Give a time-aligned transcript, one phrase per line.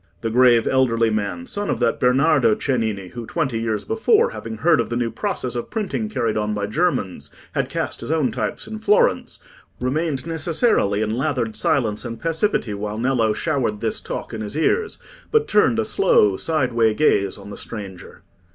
[0.21, 4.81] The grave elderly man, son of that Bernardo Cennini, who, twenty years before, having heard
[4.81, 8.65] of the new process of printing carried on by Germans, had cast his own types
[8.65, 9.37] in Florence,
[9.79, 14.97] remained necessarily in lathered silence and passivity while Nello showered this talk in his ears,
[15.29, 18.23] but turned a slow sideway gaze on the stranger.